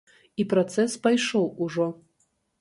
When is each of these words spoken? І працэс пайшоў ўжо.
І 0.43 0.45
працэс 0.53 0.95
пайшоў 1.03 1.45
ўжо. 1.67 1.87